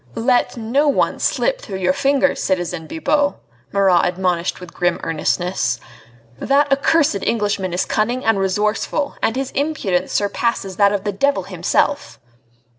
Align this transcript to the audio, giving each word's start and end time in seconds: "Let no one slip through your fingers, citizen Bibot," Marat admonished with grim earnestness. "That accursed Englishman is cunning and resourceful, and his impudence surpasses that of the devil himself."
"Let 0.15 0.57
no 0.57 0.87
one 0.87 1.19
slip 1.19 1.61
through 1.61 1.77
your 1.77 1.93
fingers, 1.93 2.41
citizen 2.41 2.87
Bibot," 2.87 3.35
Marat 3.71 4.07
admonished 4.07 4.59
with 4.59 4.73
grim 4.73 4.99
earnestness. 5.03 5.79
"That 6.39 6.71
accursed 6.71 7.21
Englishman 7.21 7.71
is 7.71 7.85
cunning 7.85 8.25
and 8.25 8.39
resourceful, 8.39 9.15
and 9.21 9.35
his 9.35 9.51
impudence 9.51 10.11
surpasses 10.11 10.77
that 10.77 10.91
of 10.91 11.03
the 11.03 11.11
devil 11.11 11.43
himself." 11.43 12.19